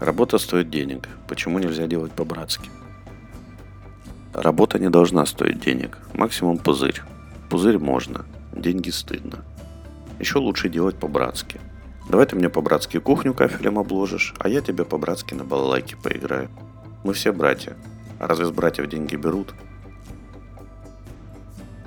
Работа 0.00 0.38
стоит 0.38 0.70
денег. 0.70 1.08
Почему 1.26 1.58
нельзя 1.58 1.86
делать 1.86 2.12
по-братски? 2.12 2.70
Работа 4.32 4.78
не 4.78 4.90
должна 4.90 5.26
стоить 5.26 5.60
денег. 5.60 5.98
Максимум 6.14 6.58
пузырь. 6.58 7.02
Пузырь 7.50 7.78
можно. 7.78 8.24
Деньги 8.52 8.90
стыдно. 8.90 9.44
Еще 10.20 10.38
лучше 10.38 10.68
делать 10.68 10.96
по-братски. 10.96 11.60
Давай 12.08 12.26
ты 12.26 12.36
мне 12.36 12.48
по-братски 12.48 12.98
кухню 12.98 13.34
кафелем 13.34 13.78
обложишь, 13.78 14.34
а 14.38 14.48
я 14.48 14.60
тебе 14.60 14.84
по-братски 14.84 15.34
на 15.34 15.44
балалайке 15.44 15.96
поиграю. 15.96 16.48
Мы 17.02 17.12
все 17.12 17.32
братья. 17.32 17.76
А 18.20 18.26
разве 18.26 18.46
с 18.46 18.50
братьев 18.50 18.88
деньги 18.88 19.16
берут? 19.16 19.54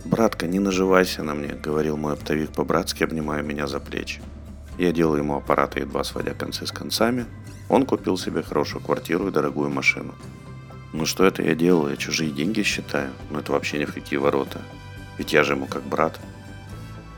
«Братка, 0.04 0.48
не 0.48 0.60
наживайся 0.60 1.24
на 1.24 1.36
мне»,— 1.36 1.54
говорил 1.64 1.96
мой 1.96 2.14
оптовик 2.14 2.52
по-братски, 2.52 3.04
обнимая 3.04 3.44
меня 3.44 3.68
за 3.68 3.80
плечи. 3.80 4.22
Я 4.78 4.92
делал 4.92 5.16
ему 5.16 5.38
аппараты, 5.38 5.80
едва 5.80 6.04
сводя 6.04 6.34
концы 6.34 6.66
с 6.66 6.72
концами. 6.72 7.26
Он 7.72 7.86
купил 7.86 8.18
себе 8.18 8.44
хорошую 8.44 8.84
квартиру 8.84 9.30
и 9.30 9.32
дорогую 9.32 9.70
машину. 9.70 10.14
Ну 10.92 11.06
что 11.06 11.24
это 11.24 11.42
я 11.42 11.56
делаю? 11.56 11.92
Я 11.92 11.96
чужие 11.96 12.30
деньги 12.30 12.64
считаю? 12.64 13.12
Ну 13.30 13.40
это 13.40 13.54
вообще 13.54 13.80
ни 13.80 13.86
в 13.86 13.94
какие 13.94 14.20
ворота. 14.20 14.60
Ведь 15.18 15.32
я 15.32 15.44
же 15.44 15.54
ему 15.54 15.68
как 15.68 15.82
брат. 15.84 16.20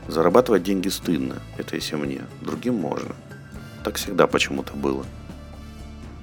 Зарабатывать 0.06 0.62
деньги 0.62 0.86
стыдно, 0.86 1.42
это 1.58 1.74
если 1.74 1.96
мне. 1.96 2.20
Другим 2.40 2.76
можно. 2.76 3.16
Так 3.82 3.96
всегда 3.96 4.28
почему-то 4.28 4.74
было. 4.74 5.04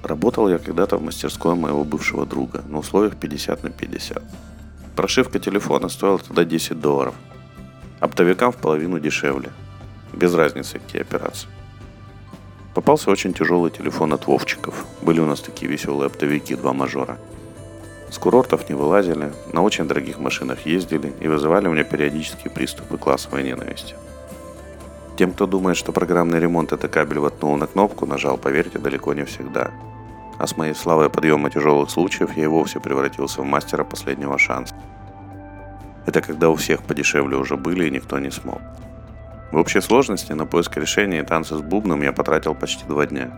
Работал 0.02 0.48
я 0.48 0.56
когда-то 0.56 0.96
в 0.96 1.02
мастерской 1.02 1.54
моего 1.54 1.84
бывшего 1.84 2.24
друга 2.24 2.64
на 2.66 2.78
условиях 2.78 3.16
50 3.16 3.64
на 3.64 3.70
50. 3.70 4.22
Прошивка 4.96 5.40
телефона 5.40 5.90
стоила 5.90 6.18
тогда 6.18 6.46
10 6.46 6.80
долларов. 6.80 7.14
Оптовикам 8.00 8.50
в 8.50 8.56
половину 8.56 8.98
дешевле. 8.98 9.50
Без 10.14 10.32
разницы, 10.32 10.78
какие 10.78 11.02
операции. 11.02 11.50
Попался 12.74 13.10
очень 13.10 13.34
тяжелый 13.34 13.70
телефон 13.70 14.14
от 14.14 14.26
Вовчиков. 14.26 14.86
Были 15.02 15.20
у 15.20 15.26
нас 15.26 15.40
такие 15.40 15.70
веселые 15.70 16.06
оптовики, 16.06 16.54
два 16.54 16.72
мажора. 16.72 17.18
С 18.10 18.18
курортов 18.18 18.68
не 18.68 18.74
вылазили, 18.74 19.32
на 19.52 19.62
очень 19.62 19.86
дорогих 19.86 20.18
машинах 20.18 20.66
ездили 20.66 21.12
и 21.20 21.28
вызывали 21.28 21.68
у 21.68 21.72
меня 21.72 21.84
периодические 21.84 22.50
приступы 22.50 22.96
классовой 22.96 23.42
ненависти. 23.42 23.94
Тем, 25.16 25.32
кто 25.32 25.46
думает, 25.46 25.76
что 25.76 25.92
программный 25.92 26.40
ремонт 26.40 26.72
это 26.72 26.88
кабель 26.88 27.18
воткнул 27.18 27.56
на 27.56 27.66
кнопку, 27.66 28.06
нажал, 28.06 28.38
поверьте, 28.38 28.78
далеко 28.78 29.12
не 29.12 29.24
всегда. 29.24 29.70
А 30.38 30.46
с 30.46 30.56
моей 30.56 30.74
славой 30.74 31.10
подъема 31.10 31.50
тяжелых 31.50 31.90
случаев 31.90 32.36
я 32.36 32.44
и 32.44 32.46
вовсе 32.46 32.80
превратился 32.80 33.42
в 33.42 33.44
мастера 33.44 33.84
последнего 33.84 34.38
шанса. 34.38 34.74
Это 36.06 36.20
когда 36.22 36.48
у 36.48 36.56
всех 36.56 36.82
подешевле 36.82 37.36
уже 37.36 37.56
были 37.56 37.86
и 37.86 37.90
никто 37.90 38.18
не 38.18 38.30
смог. 38.30 38.60
В 39.52 39.58
общей 39.58 39.82
сложности 39.82 40.32
на 40.32 40.46
поиск 40.46 40.78
решения 40.78 41.20
и 41.20 41.26
танцы 41.26 41.56
с 41.56 41.60
бубном 41.60 42.00
я 42.00 42.12
потратил 42.12 42.54
почти 42.54 42.86
два 42.86 43.04
дня. 43.04 43.30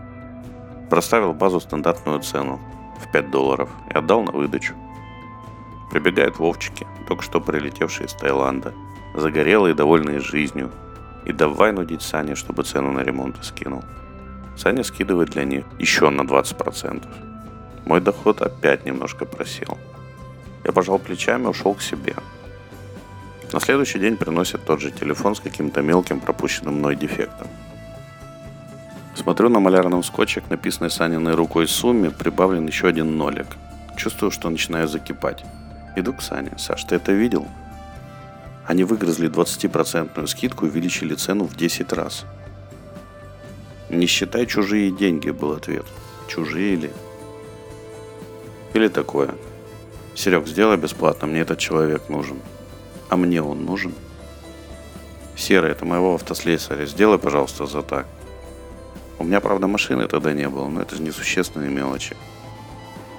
Проставил 0.89 1.33
базу 1.33 1.59
стандартную 1.59 2.21
цену, 2.21 2.61
в 3.01 3.11
5 3.11 3.31
долларов 3.31 3.69
и 3.89 3.93
отдал 3.93 4.23
на 4.23 4.31
выдачу. 4.31 4.75
Прибегают 5.91 6.39
вовчики, 6.39 6.87
только 7.05 7.21
что 7.21 7.41
прилетевшие 7.41 8.07
из 8.07 8.13
Таиланда, 8.13 8.73
загорелые 9.13 9.73
и 9.73 9.77
довольные 9.77 10.21
жизнью, 10.21 10.71
и 11.25 11.33
давай 11.33 11.73
нудить 11.73 12.01
Сане, 12.01 12.35
чтобы 12.35 12.63
цену 12.63 12.93
на 12.93 13.01
ремонт 13.01 13.43
скинул. 13.43 13.83
Саня 14.55 14.83
скидывает 14.83 15.31
для 15.31 15.43
них 15.43 15.65
еще 15.79 16.09
на 16.09 16.21
20%. 16.21 17.05
Мой 17.85 17.99
доход 17.99 18.41
опять 18.41 18.85
немножко 18.85 19.25
просел. 19.25 19.77
Я 20.63 20.71
пожал 20.71 20.97
плечами 20.97 21.43
и 21.43 21.47
ушел 21.47 21.73
к 21.73 21.81
себе. 21.81 22.15
На 23.55 23.61
следующий 23.61 23.99
день 23.99 24.17
приносят 24.17 24.65
тот 24.65 24.81
же 24.81 24.91
телефон 24.91 25.33
с 25.33 25.39
каким-то 25.39 25.81
мелким 25.81 26.19
пропущенным 26.19 26.75
мной 26.75 26.95
дефектом– 26.95 27.47
Смотрю 29.25 29.49
на 29.49 29.59
малярном 29.59 30.03
скотче 30.03 30.43
написанной 30.49 30.91
Саниной 30.91 31.33
рукой 31.33 31.67
сумме 31.67 32.11
прибавлен 32.11 32.67
еще 32.67 32.87
один 32.87 33.17
нолик. 33.17 33.47
Чувствую, 33.97 34.29
что 34.29 34.49
начинаю 34.49 34.87
закипать. 34.87 35.43
Иду 35.95 36.13
к 36.13 36.21
Сане. 36.21 36.51
Саш, 36.59 36.83
ты 36.83 36.95
это 36.97 37.11
видел? 37.11 37.47
Они 38.67 38.83
выгрызли 38.83 39.29
20% 39.29 40.27
скидку 40.27 40.65
и 40.65 40.69
увеличили 40.69 41.15
цену 41.15 41.45
в 41.45 41.55
10 41.55 41.91
раз. 41.93 42.25
Не 43.89 44.05
считай 44.05 44.45
чужие 44.45 44.91
деньги, 44.91 45.31
был 45.31 45.53
ответ. 45.53 45.85
Чужие 46.27 46.73
или? 46.73 46.93
Или 48.75 48.89
такое. 48.89 49.33
Серег, 50.13 50.45
сделай 50.45 50.77
бесплатно, 50.77 51.27
мне 51.27 51.39
этот 51.39 51.57
человек 51.57 52.09
нужен. 52.09 52.41
А 53.09 53.17
мне 53.17 53.41
он 53.41 53.65
нужен? 53.65 53.93
Серый, 55.35 55.71
это 55.71 55.85
моего 55.85 56.15
автослесаря. 56.15 56.85
Сделай, 56.85 57.19
пожалуйста, 57.19 57.65
за 57.65 57.81
так. 57.81 58.07
У 59.19 59.23
меня, 59.23 59.39
правда, 59.39 59.67
машины 59.67 60.07
тогда 60.07 60.33
не 60.33 60.49
было, 60.49 60.67
но 60.67 60.81
это 60.81 60.95
же 60.95 61.01
несущественные 61.01 61.69
мелочи. 61.69 62.15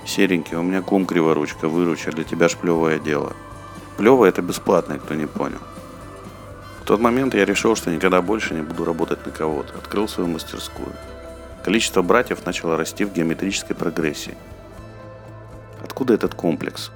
Серенький, 0.04 0.56
у 0.56 0.62
меня 0.62 0.82
кум 0.82 1.06
криворучка, 1.06 1.68
выруча, 1.68 2.12
для 2.12 2.24
тебя 2.24 2.48
ж 2.48 2.56
плевое 2.56 2.98
дело. 2.98 3.32
Плевое 3.96 4.28
это 4.28 4.42
бесплатное, 4.42 4.98
кто 4.98 5.14
не 5.14 5.26
понял. 5.26 5.58
В 6.82 6.84
тот 6.86 7.00
момент 7.00 7.34
я 7.34 7.44
решил, 7.44 7.74
что 7.74 7.90
никогда 7.90 8.22
больше 8.22 8.54
не 8.54 8.62
буду 8.62 8.84
работать 8.84 9.24
на 9.26 9.32
кого-то. 9.32 9.74
Открыл 9.74 10.06
свою 10.06 10.28
мастерскую. 10.28 10.92
Количество 11.64 12.02
братьев 12.02 12.46
начало 12.46 12.76
расти 12.76 13.04
в 13.04 13.12
геометрической 13.12 13.74
прогрессии. 13.74 14.36
Откуда 15.82 16.14
этот 16.14 16.34
комплекс? 16.34 16.92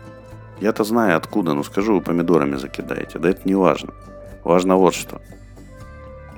Я-то 0.61 0.85
знаю 0.85 1.17
откуда, 1.17 1.55
но 1.55 1.63
скажу, 1.63 1.95
вы 1.95 2.01
помидорами 2.01 2.57
закидаете. 2.57 3.19
Да 3.19 3.31
это 3.31 3.41
не 3.45 3.55
важно. 3.55 3.93
Важно 4.45 4.77
вот 4.77 4.95
что– 4.95 5.21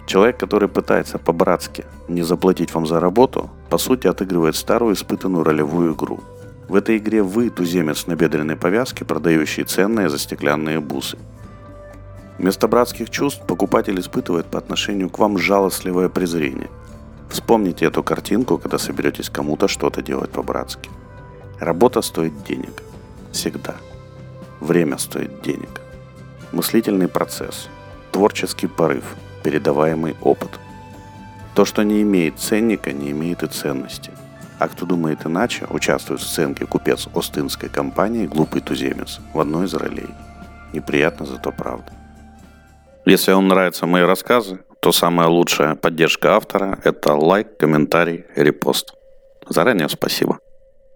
Человек, 0.07 0.37
который 0.37 0.69
пытается 0.69 1.19
по-братски 1.19 1.85
не 2.09 2.23
заплатить 2.23 2.75
вам 2.75 2.87
за 2.87 3.01
работу, 3.01 3.51
по 3.71 3.79
сути 3.79 4.07
отыгрывает 4.07 4.57
старую 4.57 4.95
испытанную 4.95 5.45
ролевую 5.45 5.95
игру. 5.95 6.21
В 6.69 6.75
этой 6.75 6.97
игре 6.99 7.23
вы 7.23 7.51
туземец 7.51 8.07
на 8.07 8.15
бедренной 8.15 8.57
повязке, 8.57 9.05
продающий 9.05 9.65
ценные 9.65 10.09
за 10.09 10.19
стеклянные 10.19 10.81
бусы. 10.81 11.19
Вместо 12.39 12.67
братских 12.67 13.11
чувств 13.11 13.47
покупатель 13.47 13.99
испытывает 14.01 14.47
по 14.47 14.59
отношению 14.59 15.09
к 15.09 15.19
вам 15.19 15.39
жалостливое 15.39 16.09
презрение. 16.09 16.71
Вспомните 17.31 17.87
эту 17.87 18.03
картинку, 18.03 18.59
когда 18.59 18.79
соберетесь 18.79 19.31
кому-то 19.31 19.69
что-то 19.69 20.03
делать 20.03 20.31
по-братски. 20.31 20.91
Работа 21.61 22.03
стоит 22.03 22.33
денег. 22.45 22.83
Всегда. 23.33 23.77
Время 24.63 24.97
стоит 24.97 25.43
денег. 25.43 25.81
Мыслительный 26.53 27.09
процесс. 27.09 27.69
Творческий 28.13 28.69
порыв– 28.69 29.17
передаваемый 29.43 30.15
опыт. 30.23 30.51
То, 31.57 31.65
что 31.65 31.83
не 31.83 32.01
имеет 32.03 32.39
ценника, 32.39 32.93
не 32.93 33.11
имеет 33.11 33.43
и 33.43 33.49
ценности. 33.49 34.13
А 34.61 34.69
кто 34.69 34.87
думает 34.87 35.27
иначе, 35.27 35.67
участвует 35.69 36.21
в 36.21 36.27
сценке 36.29 36.65
купец 36.65 37.09
Остинской 37.13 37.69
компании 37.69 38.29
«Глупый 38.29 38.61
туземец» 38.61 39.19
в 39.35 39.41
одной 39.41 39.67
из 39.67 39.75
ролей. 39.75 40.11
Неприятно, 40.73 41.27
зато 41.27 41.51
правда. 41.51 41.93
Если 43.05 43.33
вам 43.33 43.49
нравятся 43.49 43.87
мои 43.87 44.05
рассказы, 44.05 44.61
то 44.81 44.93
самая 44.93 45.27
лучшая 45.27 45.75
поддержка 45.75 46.37
автора– 46.37 46.79
это 46.85 47.15
лайк, 47.15 47.57
комментарий, 47.59 48.27
репост. 48.37 48.95
Заранее 49.49 49.89
спасибо. 49.89 50.39